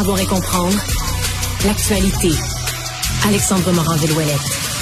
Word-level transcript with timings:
Savoir 0.00 0.18
et 0.18 0.26
comprendre 0.26 0.78
l'actualité. 1.66 2.30
Alexandre 3.26 3.70
Morin-Villouellette. 3.70 4.79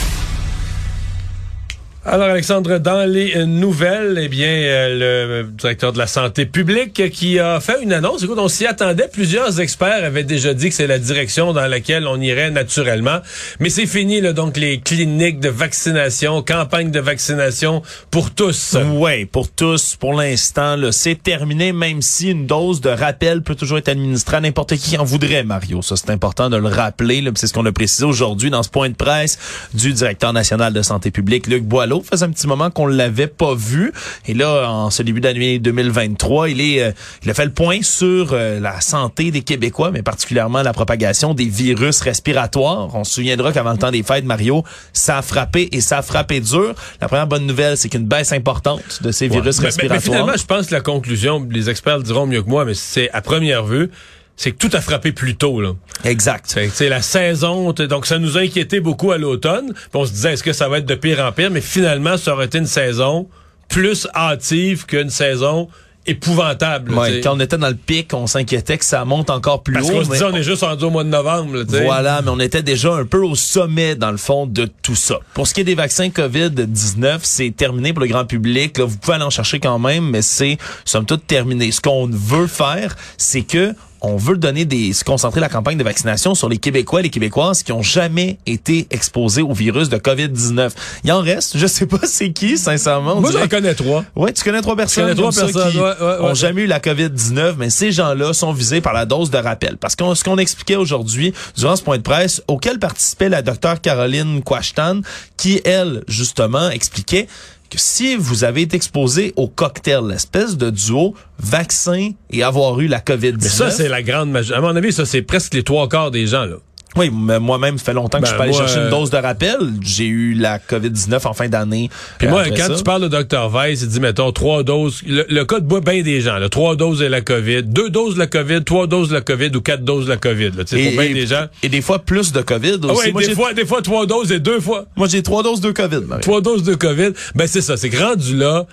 Alors 2.11 2.31
Alexandre, 2.31 2.79
dans 2.79 3.07
les 3.07 3.45
nouvelles, 3.45 4.19
eh 4.23 4.29
bien, 4.29 4.49
euh, 4.49 5.43
le 5.43 5.51
directeur 5.51 5.93
de 5.93 5.99
la 5.99 6.07
santé 6.07 6.47
publique 6.47 7.11
qui 7.11 7.39
a 7.39 7.61
fait 7.61 7.83
une 7.83 7.93
annonce. 7.93 8.23
Écoute, 8.23 8.39
on 8.39 8.49
s'y 8.49 8.65
attendait. 8.65 9.11
Plusieurs 9.13 9.61
experts 9.61 10.05
avaient 10.05 10.25
déjà 10.25 10.55
dit 10.55 10.71
que 10.71 10.75
c'est 10.75 10.87
la 10.87 10.99
direction 10.99 11.53
dans 11.53 11.67
laquelle 11.67 12.07
on 12.07 12.19
irait 12.19 12.51
naturellement. 12.51 13.19
Mais 13.61 13.69
c'est 13.69 13.85
fini, 13.85 14.23
donc 14.33 14.57
les 14.57 14.81
cliniques 14.81 15.39
de 15.39 15.51
vaccination, 15.51 16.41
campagne 16.41 16.91
de 16.91 16.99
vaccination 16.99 17.83
pour 18.11 18.31
tous. 18.31 18.75
Oui, 18.95 19.27
pour 19.27 19.51
tous, 19.51 19.97
pour 19.97 20.15
l'instant, 20.15 20.79
c'est 20.93 21.23
terminé, 21.23 21.75
même 21.75 22.01
si 22.01 22.31
une 22.31 22.47
dose 22.47 22.81
de 22.81 22.89
rappel 22.89 23.43
peut 23.43 23.55
toujours 23.55 23.77
être 23.77 23.91
administrée 23.91 24.39
à 24.39 24.41
n'importe 24.41 24.77
qui 24.77 24.97
en 24.97 25.05
voudrait, 25.05 25.45
Mario. 25.45 25.83
Ça, 25.83 25.97
c'est 25.97 26.09
important 26.09 26.49
de 26.49 26.57
le 26.57 26.69
rappeler. 26.69 27.23
C'est 27.35 27.49
ce 27.49 27.53
qu'on 27.53 27.67
a 27.67 27.73
précisé 27.73 28.07
aujourd'hui 28.07 28.49
dans 28.49 28.63
ce 28.63 28.71
point 28.71 28.89
de 28.89 28.95
presse 28.95 29.39
du 29.75 29.93
directeur 29.93 30.33
national 30.33 30.73
de 30.73 30.81
santé 30.81 31.11
publique, 31.11 31.49
Luc 31.49 31.65
Boileau. 31.65 31.98
Ça 32.05 32.11
faisait 32.13 32.25
un 32.27 32.31
petit 32.31 32.47
moment 32.47 32.71
qu'on 32.71 32.87
l'avait 32.87 33.27
pas 33.27 33.55
vu. 33.55 33.93
Et 34.27 34.35
là, 34.35 34.71
en 34.71 34.91
ce 34.91 35.03
début 35.03 35.21
d'année 35.21 35.59
2023, 35.59 36.49
il 36.51 36.61
est, 36.61 36.83
euh, 36.83 36.93
il 37.25 37.31
a 37.31 37.35
fait 37.35 37.45
le 37.45 37.53
point 37.53 37.83
sur 37.83 38.31
euh, 38.33 38.61
la 38.61 38.81
santé 38.81 39.31
des 39.31 39.43
Québécois, 39.43 39.91
mais 39.91 40.03
particulièrement 40.03 40.63
la 40.63 40.73
propagation 40.73 41.35
des 41.35 41.47
virus 41.47 42.01
respiratoires. 42.01 42.95
On 42.95 43.05
se 43.05 43.15
souviendra 43.15 43.53
qu'avant 43.53 43.73
le 43.73 43.79
temps 43.79 43.91
des 43.91 44.03
fêtes, 44.03 44.25
Mario, 44.25 44.65
ça 44.93 45.19
a 45.19 45.23
frappé 45.23 45.69
et 45.73 45.81
ça 45.81 45.99
a 45.99 46.03
frappé 46.03 46.41
dur. 46.41 46.75
La 47.01 47.09
première 47.09 47.27
bonne 47.27 47.47
nouvelle, 47.47 47.77
c'est 47.77 47.89
qu'une 47.89 48.07
baisse 48.07 48.33
importante 48.33 48.83
de 49.03 49.13
ces 49.13 49.29
virus 49.29 49.57
Mais- 49.59 49.63
mais- 49.63 49.67
respiratoires. 49.69 50.01
Mais, 50.01 50.01
finalement, 50.05 50.37
je 50.37 50.45
pense 50.45 50.67
que 50.67 50.75
la 50.75 50.81
conclusion, 50.81 51.47
les 51.51 51.71
experts 51.71 51.99
le 51.99 52.05
diront 52.05 52.27
mieux 52.27 52.43
que 52.43 52.49
moi, 52.49 52.65
mais 52.65 52.75
c'est 52.75 53.11
à 53.11 53.21
première 53.23 53.65
vue, 53.65 53.91
c'est 54.39 54.53
que 54.53 54.57
tout 54.57 54.75
a 54.75 54.81
frappé 54.81 55.13
plus 55.13 55.37
tôt. 55.37 55.61
Là. 55.61 55.73
exact. 56.05 56.59
Sais, 56.73 56.89
la 56.89 57.03
saison, 57.03 57.73
donc 57.73 58.07
ça 58.07 58.19
nous 58.19 58.39
a 58.39 58.41
inquiété 58.41 58.81
beaucoup 58.81 59.11
à 59.11 59.19
l'automne. 59.19 59.75
On 59.93 60.07
se 60.07 60.13
disait, 60.13 60.35
est-ce 60.35 60.45
que 60.45 60.53
ça 60.53 60.69
va 60.69 60.79
être 60.79 60.87
de 60.87 60.95
pire 60.95 61.21
en 61.21 61.33
pire? 61.33 61.51
Mais 61.51 61.61
finalement, 61.61 62.17
ça 62.17 62.33
aurait 62.33 62.47
été 62.47 62.59
une 62.59 62.67
saison 62.67 63.29
plus 63.69 64.07
hâtive 64.15 64.87
qu'une 64.87 65.11
saison 65.11 65.69
épouvantable. 66.07 66.95
Ouais, 66.95 67.21
quand 67.21 67.37
on 67.37 67.41
était 67.41 67.59
dans 67.59 67.69
le 67.69 67.75
pic, 67.75 68.15
on 68.15 68.29
s'inquiétait 68.29 68.79
que 68.79 68.85
ça 68.85 69.05
monte 69.05 69.29
encore 69.29 69.63
plus 69.63 69.75
Parce 69.75 69.91
haut. 69.91 69.93
qu'on 69.93 70.05
se 70.05 70.11
disait, 70.11 70.25
on 70.25 70.35
est 70.35 70.43
juste 70.45 70.63
rendu 70.63 70.85
au 70.85 70.91
mois 70.91 71.05
de 71.05 71.11
novembre. 71.11 71.57
là. 71.57 71.65
Voilà, 71.83 72.23
mais 72.23 72.31
on 72.31 72.39
était 72.39 72.63
déjà 72.63 72.95
un 72.95 73.05
peu 73.05 73.19
au 73.19 73.35
sommet, 73.35 73.97
dans 73.97 74.13
le 74.13 74.17
fond, 74.17 74.47
de 74.47 74.71
tout 74.83 74.95
ça. 74.95 75.19
Pour 75.35 75.49
ce 75.49 75.53
qui 75.53 75.61
est 75.63 75.65
des 75.65 75.75
vaccins 75.75 76.09
COVID-19, 76.09 77.19
c'est 77.23 77.55
terminé 77.55 77.93
pour 77.93 78.03
le 78.03 78.09
grand 78.09 78.25
public. 78.25 78.79
Là, 78.79 78.85
vous 78.85 78.97
pouvez 78.97 79.17
aller 79.17 79.25
en 79.25 79.31
chercher 79.31 79.59
quand 79.59 79.81
même, 79.81 80.09
mais 80.09 80.23
c'est, 80.23 80.59
somme 80.85 81.05
toute, 81.05 81.27
terminé. 81.27 81.71
Ce 81.73 81.81
qu'on 81.81 82.07
veut 82.07 82.47
faire, 82.47 82.97
c'est 83.19 83.43
que 83.43 83.75
on 84.01 84.17
veut 84.17 84.37
donner 84.37 84.65
des, 84.65 84.93
se 84.93 85.05
concentrer 85.05 85.41
la 85.41 85.49
campagne 85.49 85.79
de 85.79 85.85
vaccination 85.85 86.35
sur 86.35 86.49
les 86.49 86.59
Québécois 86.59 87.01
et 87.01 87.03
les 87.05 87.11
Québécoises 87.11 87.63
qui 87.63 87.73
ont 87.73 87.83
jamais 87.83 88.39
été 88.47 88.87
exposés 88.91 89.43
au 89.43 89.53
virus 89.53 89.89
de 89.89 89.97
COVID-19. 89.97 90.71
Il 91.05 91.13
en 91.13 91.21
reste, 91.21 91.57
je 91.57 91.67
sais 91.67 91.87
pas 91.87 91.99
c'est 92.05 92.33
qui, 92.33 92.59
sincèrement. 92.59 93.21
Moi, 93.21 93.31
j'en 93.33 93.49
connais 93.49 93.75
trois. 93.75 94.05
oui, 94.17 94.33
tu 94.33 94.45
connais 94.45 94.61
trois 94.61 94.77
personnes, 94.77 95.05
connais 95.05 95.15
trois 95.15 95.33
personnes, 95.33 95.73
qui 95.73 95.79
ouais, 95.79 95.83
ouais, 95.83 95.97
ouais. 96.01 96.21
ont 96.21 96.35
jamais 96.35 96.63
eu 96.63 96.67
la 96.67 96.81
COVID-19, 96.81 97.55
mais 97.59 97.71
ces 97.71 97.93
gens-là 97.93 98.33
sont 98.33 98.53
visés 98.53 98.81
par 98.81 98.93
la 98.93 99.07
dose 99.07 99.31
de 99.31 99.39
rappel. 99.39 99.77
Parce 99.77 99.97
que 99.97 100.15
ce 100.15 100.25
qu'on 100.25 100.39
expliquait 100.39 100.77
aujourd'hui, 100.77 101.35
durant 101.57 101.77
ce 101.77 101.83
point 101.83 101.99
de 101.99 102.03
presse, 102.03 102.43
auquel 102.49 102.79
participait 102.79 103.29
la 103.29 103.43
docteure 103.43 103.81
Caroline 103.81 104.43
Quashtan, 104.43 105.01
qui, 105.37 105.61
elle, 105.65 106.05
justement, 106.09 106.71
expliquait 106.71 107.27
que 107.71 107.79
si 107.79 108.17
vous 108.17 108.45
avez 108.45 108.63
été 108.63 108.77
exposé 108.77 109.33
au 109.37 109.49
cocktail, 109.49 110.01
l'espèce 110.09 110.57
de 110.57 110.71
duo 110.71 111.15
vaccin 111.39 112.11
et 112.31 112.43
avoir 112.43 112.81
eu 112.81 112.87
la 112.87 113.01
COVID-19... 113.01 113.39
Mais 113.43 113.49
ça, 113.49 113.71
c'est 113.71 113.89
la 113.89 114.03
grande 114.03 114.31
majorité. 114.31 114.57
À 114.57 114.61
mon 114.61 114.75
avis, 114.75 114.93
ça, 114.93 115.05
c'est 115.05 115.23
presque 115.23 115.55
les 115.55 115.63
trois 115.63 115.89
quarts 115.89 116.11
des 116.11 116.27
gens. 116.27 116.45
là. 116.45 116.57
Oui, 116.97 117.11
mais 117.15 117.39
moi-même, 117.39 117.77
ça 117.79 117.85
fait 117.85 117.93
longtemps 117.93 118.19
que 118.19 118.23
Ben, 118.25 118.27
je 118.27 118.31
suis 118.31 118.37
pas 118.39 118.43
allé 118.45 118.53
moi, 118.53 118.61
chercher 118.61 118.79
euh, 118.81 118.85
une 118.85 118.91
dose 118.91 119.11
de 119.11 119.17
rappel. 119.19 119.57
J'ai 119.83 120.07
eu 120.07 120.33
la 120.35 120.59
COVID-19 120.59 121.27
en 121.27 121.33
fin 121.35 121.49
d'année. 121.49 121.91
Puis 122.19 122.27
Euh, 122.27 122.31
moi, 122.31 122.41
après 122.41 122.57
quand 122.57 122.67
ça. 122.69 122.75
tu 122.75 122.83
parles 122.83 123.09
de 123.09 123.23
Dr 123.23 123.51
Weiss, 123.53 123.83
il 123.83 123.89
dit, 123.89 124.01
mettons, 124.01 124.33
trois 124.33 124.63
doses. 124.63 125.03
Le, 125.07 125.25
le 125.29 125.45
cas 125.45 125.61
de 125.61 125.67
bois 125.67 125.81
bien 125.81 126.03
des 126.03 126.21
gens, 126.23 126.39
là, 126.39 126.49
trois 126.49 126.77
doses 126.77 126.99
de 127.01 127.07
la 127.07 127.21
COVID, 127.21 127.65
deux 127.65 127.91
doses 127.91 128.15
de 128.15 128.19
la 128.21 128.27
COVID, 128.27 128.65
trois 128.65 128.87
doses 128.87 129.11
de 129.11 129.15
la 129.15 129.21
COVID 129.21 129.51
ou 129.55 129.61
quatre 129.61 129.85
doses 129.85 130.07
de 130.07 130.11
la 130.11 130.17
COVID. 130.17 130.51
Là, 130.57 130.65
Et, 130.73 130.85
pour 130.93 131.03
bien 131.03 131.13
des 131.13 131.27
gens. 131.27 131.47
et 131.63 131.69
des 131.69 131.83
fois 131.83 131.99
plus 132.01 132.33
de 132.33 132.41
COVID 132.41 132.79
Ah 132.85 132.93
aussi. 132.93 133.13
Moi, 133.13 133.23
des 133.23 133.35
fois, 133.35 133.53
des 133.53 133.67
fois, 133.67 133.83
trois 133.83 134.07
doses 134.07 134.33
et 134.33 134.41
deux 134.41 134.61
fois. 134.61 134.87
Moi, 134.97 135.09
j'ai 135.09 135.23
trois 135.23 135.43
doses 135.43 135.61
de 135.61 135.71
COVID, 135.71 136.01
Marie. 136.07 136.23
Trois 136.23 136.41
doses 136.41 136.63
de 136.65 136.75
COVID. 136.75 137.11
Ben, 137.35 137.47
c'est 137.47 137.61
ça. 137.61 137.77
C'est 137.77 137.95
rendu 137.97 138.35
là, 138.37 138.67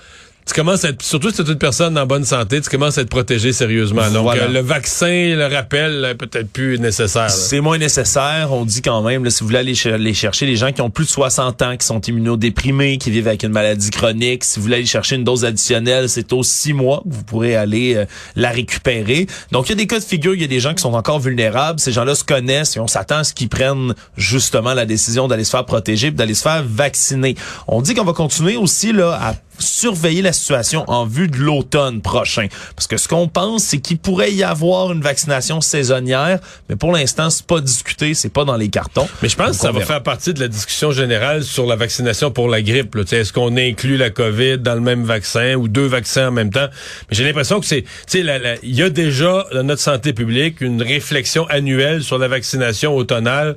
tu 0.47 0.53
commences 0.53 0.85
à 0.85 0.89
être, 0.89 1.01
surtout 1.01 1.29
si 1.31 1.37
tu 1.37 1.41
es 1.41 1.45
une 1.53 1.57
personne 1.57 1.97
en 1.97 2.05
bonne 2.05 2.23
santé, 2.23 2.61
tu 2.61 2.69
commences 2.69 2.97
à 2.97 3.01
être 3.01 3.09
protégé 3.09 3.51
sérieusement. 3.51 4.09
Donc, 4.11 4.23
Voilà. 4.23 4.43
euh, 4.43 4.47
le 4.49 4.59
vaccin, 4.59 5.07
le 5.35 5.47
rappel, 5.53 6.05
euh, 6.05 6.13
peut-être 6.13 6.49
plus 6.51 6.77
nécessaire. 6.79 7.29
C'est 7.31 7.61
moins 7.61 7.77
nécessaire. 7.79 8.49
On 8.51 8.63
dit 8.65 8.81
quand 8.81 9.01
même, 9.01 9.23
là, 9.23 9.31
si 9.31 9.39
vous 9.41 9.47
voulez 9.47 9.59
aller 9.59 9.73
ch- 9.75 9.93
aller 9.93 10.13
chercher 10.13 10.45
les 10.45 10.55
gens 10.55 10.71
qui 10.71 10.81
ont 10.81 10.89
plus 10.91 11.05
de 11.05 11.09
60 11.09 11.61
ans, 11.63 11.75
qui 11.77 11.85
sont 11.85 11.99
immunodéprimés, 12.01 12.97
qui 12.97 13.09
vivent 13.11 13.27
avec 13.27 13.43
une 13.43 13.51
maladie 13.51 13.89
chronique, 13.89 14.43
si 14.43 14.59
vous 14.59 14.63
voulez 14.63 14.75
aller 14.77 14.85
chercher 14.85 15.15
une 15.15 15.23
dose 15.23 15.45
additionnelle, 15.45 16.09
c'est 16.09 16.31
aux 16.33 16.43
six 16.43 16.73
mois 16.73 17.01
que 17.09 17.13
vous 17.15 17.23
pourrez 17.23 17.55
aller 17.55 17.95
euh, 17.95 18.05
la 18.35 18.49
récupérer. 18.51 19.27
Donc, 19.51 19.67
il 19.67 19.69
y 19.69 19.73
a 19.73 19.75
des 19.77 19.87
cas 19.87 19.99
de 19.99 20.03
figure, 20.03 20.35
il 20.35 20.41
y 20.41 20.45
a 20.45 20.47
des 20.47 20.59
gens 20.59 20.73
qui 20.73 20.81
sont 20.81 20.93
encore 20.93 21.19
vulnérables. 21.19 21.79
Ces 21.79 21.91
gens-là 21.91 22.13
se 22.15 22.23
connaissent 22.23 22.75
et 22.77 22.79
on 22.79 22.87
s'attend 22.87 23.17
à 23.17 23.23
ce 23.23 23.33
qu'ils 23.33 23.49
prennent 23.49 23.93
justement 24.17 24.73
la 24.73 24.85
décision 24.85 25.27
d'aller 25.27 25.43
se 25.43 25.51
faire 25.51 25.65
protéger 25.65 26.11
d'aller 26.11 26.33
se 26.35 26.41
faire 26.43 26.63
vacciner. 26.67 27.35
On 27.67 27.81
dit 27.81 27.93
qu'on 27.93 28.03
va 28.03 28.13
continuer 28.13 28.57
aussi 28.57 28.91
là 28.93 29.17
à 29.21 29.33
surveiller 29.59 30.21
la 30.21 30.33
situation 30.33 30.83
en 30.87 31.05
vue 31.05 31.27
de 31.27 31.37
l'automne 31.37 32.01
prochain. 32.01 32.47
Parce 32.75 32.87
que 32.87 32.97
ce 32.97 33.07
qu'on 33.07 33.27
pense, 33.27 33.63
c'est 33.63 33.79
qu'il 33.79 33.97
pourrait 33.97 34.31
y 34.33 34.43
avoir 34.43 34.91
une 34.91 35.01
vaccination 35.01 35.61
saisonnière, 35.61 36.39
mais 36.69 36.75
pour 36.75 36.91
l'instant, 36.91 37.29
c'est 37.29 37.45
pas 37.45 37.61
discuté, 37.61 38.13
c'est 38.13 38.29
pas 38.29 38.45
dans 38.45 38.57
les 38.57 38.69
cartons. 38.69 39.07
Mais 39.21 39.29
je 39.29 39.35
pense 39.35 39.47
Donc, 39.47 39.55
que 39.55 39.61
ça 39.61 39.71
va 39.71 39.79
verra. 39.79 39.85
faire 39.93 40.03
partie 40.03 40.33
de 40.33 40.39
la 40.39 40.47
discussion 40.47 40.91
générale 40.91 41.43
sur 41.43 41.65
la 41.65 41.75
vaccination 41.75 42.31
pour 42.31 42.47
la 42.49 42.61
grippe. 42.61 42.95
Est-ce 43.11 43.33
qu'on 43.33 43.55
inclut 43.57 43.97
la 43.97 44.09
COVID 44.09 44.59
dans 44.59 44.75
le 44.75 44.81
même 44.81 45.03
vaccin 45.03 45.55
ou 45.55 45.67
deux 45.67 45.85
vaccins 45.87 46.27
en 46.29 46.31
même 46.31 46.51
temps? 46.51 46.67
Mais 47.09 47.15
j'ai 47.15 47.23
l'impression 47.23 47.59
que 47.59 47.65
c'est, 47.65 47.83
il 48.13 48.75
y 48.75 48.81
a 48.81 48.89
déjà 48.89 49.45
dans 49.53 49.63
notre 49.63 49.81
santé 49.81 50.13
publique 50.13 50.61
une 50.61 50.81
réflexion 50.81 51.45
annuelle 51.47 52.03
sur 52.03 52.17
la 52.17 52.27
vaccination 52.27 52.95
automnale 52.95 53.55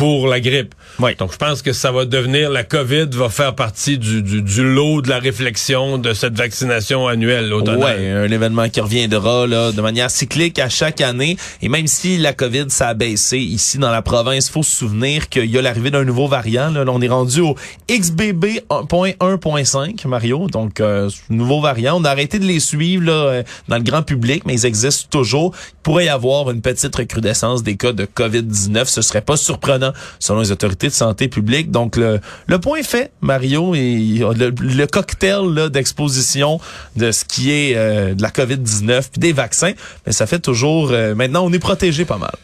pour 0.00 0.28
la 0.28 0.40
grippe. 0.40 0.74
Oui. 0.98 1.14
Donc 1.16 1.30
je 1.30 1.36
pense 1.36 1.60
que 1.60 1.74
ça 1.74 1.92
va 1.92 2.06
devenir, 2.06 2.48
la 2.48 2.64
COVID 2.64 3.08
va 3.12 3.28
faire 3.28 3.54
partie 3.54 3.98
du, 3.98 4.22
du, 4.22 4.40
du 4.40 4.64
lot 4.64 5.02
de 5.02 5.10
la 5.10 5.18
réflexion 5.18 5.98
de 5.98 6.14
cette 6.14 6.38
vaccination 6.38 7.06
annuelle 7.06 7.52
automnale. 7.52 8.00
Ouais, 8.00 8.10
un 8.10 8.30
événement 8.32 8.70
qui 8.70 8.80
reviendra 8.80 9.46
là, 9.46 9.72
de 9.72 9.80
manière 9.82 10.10
cyclique 10.10 10.58
à 10.58 10.70
chaque 10.70 11.02
année. 11.02 11.36
Et 11.60 11.68
même 11.68 11.86
si 11.86 12.16
la 12.16 12.32
COVID, 12.32 12.64
ça 12.68 12.88
a 12.88 12.94
baissé 12.94 13.36
ici 13.36 13.76
dans 13.76 13.90
la 13.90 14.00
province, 14.00 14.48
faut 14.48 14.62
se 14.62 14.74
souvenir 14.74 15.28
qu'il 15.28 15.50
y 15.50 15.58
a 15.58 15.60
l'arrivée 15.60 15.90
d'un 15.90 16.04
nouveau 16.04 16.28
variant. 16.28 16.70
Là. 16.70 16.82
Là, 16.82 16.92
on 16.94 17.02
est 17.02 17.08
rendu 17.08 17.40
au 17.40 17.54
XBB 17.90 18.62
1.1.5, 18.70 20.08
Mario. 20.08 20.46
Donc, 20.46 20.80
euh, 20.80 21.10
nouveau 21.28 21.60
variant. 21.60 22.00
On 22.00 22.04
a 22.04 22.10
arrêté 22.10 22.38
de 22.38 22.46
les 22.46 22.60
suivre 22.60 23.04
là, 23.04 23.12
euh, 23.12 23.42
dans 23.68 23.76
le 23.76 23.82
grand 23.82 24.02
public, 24.02 24.44
mais 24.46 24.54
ils 24.54 24.64
existent 24.64 25.08
toujours. 25.10 25.54
Il 25.72 25.82
pourrait 25.82 26.06
y 26.06 26.08
avoir 26.08 26.50
une 26.50 26.62
petite 26.62 26.96
recrudescence 26.96 27.62
des 27.62 27.76
cas 27.76 27.92
de 27.92 28.06
COVID-19. 28.06 28.86
Ce 28.86 29.02
serait 29.02 29.20
pas 29.20 29.36
surprenant 29.36 29.89
selon 30.18 30.40
les 30.40 30.52
autorités 30.52 30.88
de 30.88 30.92
santé 30.92 31.28
publique. 31.28 31.70
Donc, 31.70 31.96
le, 31.96 32.20
le 32.46 32.58
point 32.58 32.78
est 32.78 32.88
fait, 32.88 33.12
Mario, 33.20 33.74
et 33.74 34.20
le, 34.20 34.50
le 34.60 34.86
cocktail 34.86 35.70
d'exposition 35.70 36.60
de 36.96 37.12
ce 37.12 37.24
qui 37.24 37.50
est 37.50 37.74
euh, 37.76 38.14
de 38.14 38.22
la 38.22 38.30
COVID-19 38.30 39.08
puis 39.12 39.20
des 39.20 39.32
vaccins, 39.32 39.72
mais 40.06 40.12
ça 40.12 40.26
fait 40.26 40.40
toujours... 40.40 40.90
euh, 40.90 41.14
maintenant, 41.14 41.44
on 41.44 41.52
est 41.52 41.58
protégé 41.58 42.04
pas 42.04 42.18
mal. 42.18 42.34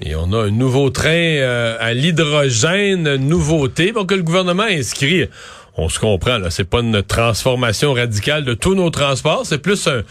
Et 0.00 0.14
on 0.14 0.32
a 0.32 0.44
un 0.44 0.50
nouveau 0.50 0.90
train 0.90 1.08
euh, 1.10 1.76
à 1.80 1.94
l'hydrogène, 1.94 3.16
nouveauté, 3.16 3.92
donc 3.92 4.10
que 4.10 4.14
le 4.14 4.22
gouvernement 4.22 4.64
a 4.64 4.70
inscrit. 4.70 5.26
On 5.78 5.88
se 5.88 5.98
comprend, 5.98 6.38
là, 6.38 6.50
c'est 6.50 6.64
pas 6.64 6.80
une 6.80 7.02
transformation 7.02 7.92
radicale 7.92 8.44
de 8.44 8.54
tous 8.54 8.74
nos 8.74 8.90
transports, 8.90 9.44
c'est 9.44 9.58
plus 9.58 9.86
un, 9.86 10.02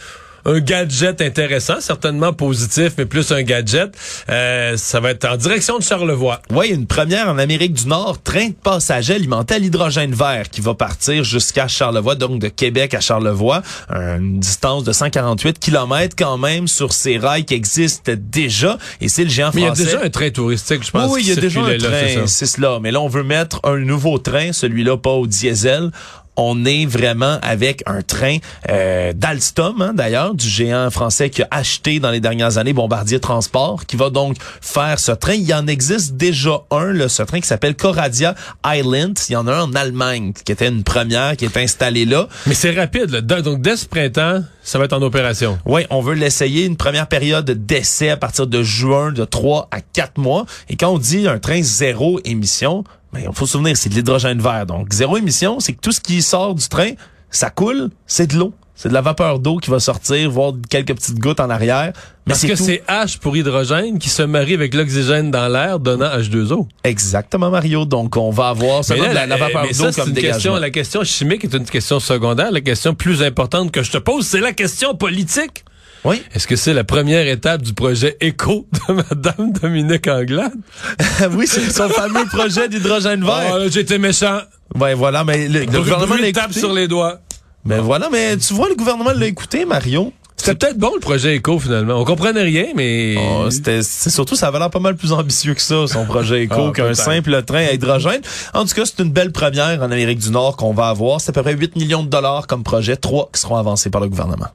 un 0.45 0.59
gadget 0.59 1.21
intéressant, 1.21 1.81
certainement 1.81 2.33
positif, 2.33 2.93
mais 2.97 3.05
plus 3.05 3.31
un 3.31 3.41
gadget. 3.41 3.91
Euh, 4.29 4.77
ça 4.77 4.99
va 4.99 5.11
être 5.11 5.25
en 5.25 5.37
direction 5.37 5.77
de 5.79 5.83
Charlevoix. 5.83 6.41
Oui, 6.51 6.69
une 6.69 6.85
première 6.85 7.29
en 7.29 7.37
Amérique 7.37 7.73
du 7.73 7.87
Nord, 7.87 8.21
train 8.21 8.49
de 8.49 8.53
passagers 8.53 9.15
alimenté 9.15 9.55
à 9.55 9.59
l'hydrogène 9.59 10.13
vert 10.13 10.49
qui 10.49 10.61
va 10.61 10.73
partir 10.75 11.23
jusqu'à 11.23 11.67
Charlevoix, 11.67 12.15
donc 12.15 12.39
de 12.39 12.47
Québec 12.47 12.93
à 12.93 12.99
Charlevoix, 12.99 13.61
une 13.89 14.39
distance 14.39 14.83
de 14.83 14.91
148 14.91 15.59
km 15.59 16.15
quand 16.17 16.37
même 16.37 16.67
sur 16.67 16.93
ces 16.93 17.17
rails 17.17 17.45
qui 17.45 17.55
existent 17.55 18.11
déjà. 18.15 18.77
Et 19.01 19.09
c'est 19.09 19.23
le 19.23 19.29
géant 19.29 19.51
Mais 19.53 19.61
il 19.61 19.63
y 19.63 19.67
a 19.67 19.73
français. 19.73 19.85
déjà 19.85 20.01
un 20.03 20.09
train 20.09 20.29
touristique, 20.29 20.83
je 20.85 20.91
pense. 20.91 21.11
oui, 21.11 21.21
il 21.23 21.29
y 21.29 21.31
a 21.31 21.35
déjà 21.35 21.61
un 21.61 21.69
là, 21.69 21.77
train, 21.77 22.27
c'est 22.27 22.45
cela. 22.45 22.79
Mais 22.81 22.91
là, 22.91 23.01
on 23.01 23.07
veut 23.07 23.23
mettre 23.23 23.59
un 23.63 23.77
nouveau 23.77 24.17
train, 24.19 24.51
celui-là 24.53 24.97
pas 24.97 25.11
au 25.11 25.25
diesel. 25.27 25.91
On 26.37 26.65
est 26.65 26.85
vraiment 26.85 27.39
avec 27.41 27.83
un 27.85 28.01
train 28.01 28.37
euh, 28.69 29.13
d'Alstom, 29.13 29.81
hein, 29.81 29.93
d'ailleurs, 29.93 30.33
du 30.33 30.47
géant 30.47 30.89
français 30.89 31.29
qui 31.29 31.43
a 31.43 31.47
acheté 31.51 31.99
dans 31.99 32.11
les 32.11 32.19
dernières 32.19 32.57
années 32.57 32.73
Bombardier 32.73 33.19
Transport, 33.19 33.85
qui 33.85 33.95
va 33.95 34.09
donc 34.09 34.37
faire 34.61 34.99
ce 34.99 35.11
train. 35.11 35.33
Il 35.33 35.43
y 35.43 35.53
en 35.53 35.67
existe 35.67 36.15
déjà 36.15 36.61
un, 36.71 36.91
là, 36.91 37.09
ce 37.09 37.23
train 37.23 37.39
qui 37.39 37.47
s'appelle 37.47 37.75
Coradia 37.75 38.35
Island. 38.65 39.17
Il 39.29 39.33
y 39.33 39.35
en 39.35 39.47
a 39.47 39.53
un 39.53 39.63
en 39.63 39.73
Allemagne, 39.73 40.33
qui 40.45 40.51
était 40.51 40.67
une 40.67 40.83
première, 40.83 41.37
qui 41.37 41.45
est 41.45 41.57
installée 41.57 42.05
là. 42.05 42.27
Mais 42.47 42.53
c'est 42.53 42.71
rapide, 42.71 43.09
là. 43.09 43.21
Donc, 43.21 43.61
dès 43.61 43.77
ce 43.77 43.85
printemps, 43.85 44.43
ça 44.63 44.79
va 44.79 44.85
être 44.85 44.93
en 44.93 45.01
opération. 45.01 45.57
Oui, 45.65 45.85
on 45.89 46.01
veut 46.01 46.15
l'essayer. 46.15 46.65
Une 46.65 46.77
première 46.77 47.07
période 47.07 47.49
d'essai 47.49 48.09
à 48.09 48.17
partir 48.17 48.47
de 48.47 48.63
juin, 48.63 49.11
de 49.11 49.23
3 49.23 49.67
à 49.71 49.81
4 49.81 50.17
mois. 50.17 50.45
Et 50.69 50.75
quand 50.75 50.89
on 50.89 50.97
dit 50.97 51.27
un 51.27 51.39
train 51.39 51.61
zéro 51.61 52.19
émission, 52.25 52.83
ben, 53.15 53.29
il 53.29 53.35
faut 53.35 53.45
se 53.45 53.53
souvenir, 53.53 53.77
c'est 53.77 53.89
de 53.89 53.95
l'hydrogène 53.95 54.41
vert. 54.41 54.65
Donc, 54.65 54.91
zéro 54.91 55.17
émission, 55.17 55.59
c'est 55.59 55.73
que 55.73 55.79
tout 55.79 55.91
ce 55.91 56.01
qui 56.01 56.21
sort 56.21 56.55
du 56.55 56.67
train, 56.67 56.91
ça 57.29 57.49
coule, 57.49 57.89
c'est 58.05 58.27
de 58.27 58.37
l'eau. 58.37 58.53
C'est 58.77 58.89
de 58.89 58.93
la 58.93 58.99
vapeur 58.99 59.39
d'eau 59.39 59.55
qui 59.57 59.69
va 59.69 59.79
sortir, 59.79 60.29
voire 60.29 60.51
quelques 60.69 60.93
petites 60.93 61.17
gouttes 61.17 61.39
en 61.39 61.49
arrière. 61.49 61.93
Mais 62.27 62.33
Parce 62.33 62.45
que 62.45 62.55
c'est 62.55 62.83
H 62.89 63.19
pour 63.19 63.37
hydrogène 63.37 63.99
qui 63.99 64.09
se 64.09 64.21
marie 64.21 64.53
avec 64.53 64.73
l'oxygène 64.73 65.31
dans 65.31 65.47
l'air, 65.47 65.79
donnant 65.79 66.07
H2O. 66.07 66.67
Exactement, 66.83 67.49
Mario. 67.49 67.85
Donc, 67.85 68.17
on 68.17 68.31
va 68.31 68.49
avoir 68.49 68.83
seulement 68.83 69.05
là, 69.05 69.09
de 69.11 69.15
la, 69.15 69.27
la 69.27 69.37
vapeur 69.37 69.63
mais 69.63 69.71
ça, 69.71 69.83
d'eau 69.85 69.91
c'est 69.93 70.01
comme 70.01 70.09
une 70.09 70.15
question, 70.17 70.55
la 70.57 70.71
question 70.71 71.05
chimique 71.05 71.45
est 71.45 71.53
une 71.53 71.63
question 71.63 72.01
secondaire. 72.01 72.51
La 72.51 72.59
question 72.59 72.93
plus 72.93 73.23
importante 73.23 73.71
que 73.71 73.81
je 73.81 73.91
te 73.91 73.97
pose, 73.97 74.25
c'est 74.25 74.41
la 74.41 74.51
question 74.51 74.93
politique. 74.93 75.63
Oui. 76.05 76.21
Est-ce 76.33 76.47
que 76.47 76.55
c'est 76.55 76.73
la 76.73 76.83
première 76.83 77.27
étape 77.27 77.61
du 77.63 77.73
projet 77.73 78.15
éco 78.21 78.67
de 78.87 78.93
Madame 78.93 79.51
Dominique 79.53 80.07
Anglade? 80.07 80.53
oui, 81.31 81.45
c'est 81.47 81.69
son 81.71 81.89
fameux 81.89 82.25
projet 82.25 82.69
d'hydrogène 82.69 83.23
Oh, 83.23 83.27
vert. 83.27 83.57
là, 83.57 83.67
j'étais 83.69 83.97
méchant. 83.97 84.39
Ouais, 84.79 84.93
voilà, 84.93 85.23
mais 85.23 85.47
le, 85.47 85.61
le 85.61 85.65
gouvernement 85.65 86.15
l'a 86.15 86.31
tape 86.31 86.53
sur 86.53 86.71
les 86.73 86.87
doigts. 86.87 87.19
Mais 87.65 87.79
voilà, 87.79 88.09
mais 88.11 88.37
tu 88.37 88.53
vois, 88.53 88.69
le 88.69 88.75
gouvernement 88.75 89.11
l'a 89.15 89.25
écouté, 89.25 89.65
Mario. 89.65 90.13
C'était 90.37 90.53
peut-être 90.53 90.77
bon 90.77 90.91
le 90.93 90.99
projet 90.99 91.35
éco 91.37 91.57
finalement. 91.57 91.95
On 91.95 92.03
comprenait 92.05 92.43
rien, 92.43 92.65
mais 92.75 93.15
Oh, 93.17 93.49
c'était, 93.49 93.81
c'est 93.81 94.09
surtout, 94.11 94.35
ça 94.35 94.49
avait 94.49 94.59
l'air 94.59 94.69
pas 94.69 94.79
mal 94.81 94.95
plus 94.95 95.11
ambitieux 95.13 95.53
que 95.55 95.61
ça, 95.61 95.87
son 95.87 96.05
projet 96.05 96.43
éco, 96.43 96.67
Ah, 96.67 96.71
qu'un 96.71 96.93
simple 96.93 97.41
train 97.43 97.65
à 97.65 97.71
hydrogène. 97.71 98.21
En 98.53 98.65
tout 98.65 98.75
cas, 98.75 98.83
c'est 98.85 99.01
une 99.01 99.11
belle 99.11 99.31
première 99.31 99.81
en 99.81 99.85
Amérique 99.89 100.19
du 100.19 100.29
Nord 100.29 100.55
qu'on 100.57 100.73
va 100.73 100.89
avoir. 100.89 101.19
C'est 101.21 101.29
à 101.29 101.33
peu 101.33 101.41
près 101.41 101.55
8 101.55 101.75
millions 101.77 102.03
de 102.03 102.09
dollars 102.09 102.45
comme 102.47 102.63
projet, 102.63 102.95
trois 102.97 103.29
qui 103.33 103.39
seront 103.41 103.55
avancés 103.55 103.89
par 103.89 104.01
le 104.01 104.09
gouvernement. 104.09 104.47